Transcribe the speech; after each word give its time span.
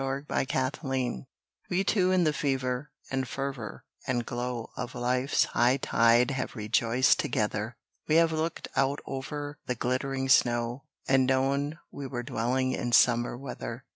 TOGETHER 0.29 1.25
We 1.69 1.83
two 1.83 2.09
in 2.09 2.23
the 2.23 2.33
fever, 2.33 2.89
and 3.11 3.27
fervour, 3.27 3.85
and 4.07 4.25
glow 4.25 4.71
Of 4.75 4.95
life's 4.95 5.43
high 5.43 5.77
tide 5.77 6.31
have 6.31 6.55
rejoiced 6.55 7.19
together. 7.19 7.75
We 8.07 8.15
have 8.15 8.31
looked 8.31 8.67
out 8.75 8.99
over 9.05 9.59
the 9.67 9.75
glittering 9.75 10.27
snow, 10.27 10.85
And 11.07 11.27
known 11.27 11.77
we 11.91 12.07
were 12.07 12.23
dwelling 12.23 12.71
in 12.71 12.93
summer 12.93 13.37
weather. 13.37 13.85